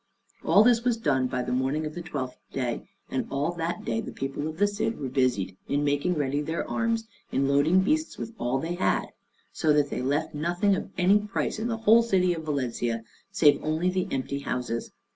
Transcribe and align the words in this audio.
All 0.43 0.63
this 0.63 0.83
was 0.83 0.97
done 0.97 1.27
by 1.27 1.43
the 1.43 1.51
morning 1.51 1.85
of 1.85 1.93
the 1.93 2.01
twelfth 2.01 2.39
day; 2.51 2.89
and 3.11 3.27
all 3.29 3.51
that 3.51 3.85
day 3.85 4.01
the 4.01 4.11
people 4.11 4.47
of 4.47 4.57
the 4.57 4.65
Cid 4.65 4.99
were 4.99 5.09
busied 5.09 5.55
in 5.67 5.83
making 5.83 6.15
ready 6.15 6.41
their 6.41 6.67
arms, 6.67 7.07
and 7.31 7.43
in 7.43 7.47
loading 7.47 7.81
beasts 7.81 8.17
with 8.17 8.33
all 8.39 8.57
that 8.57 8.67
they 8.67 8.73
had, 8.73 9.09
so 9.53 9.71
that 9.73 9.91
they 9.91 10.01
left 10.01 10.33
nothing 10.33 10.75
of 10.75 10.89
any 10.97 11.19
price 11.19 11.59
in 11.59 11.67
the 11.67 11.77
whole 11.77 12.01
city 12.01 12.33
of 12.33 12.45
Valencia, 12.45 13.03
save 13.31 13.63
only 13.63 13.91
the 13.91 14.07
empty 14.09 14.39
houses. 14.39 14.91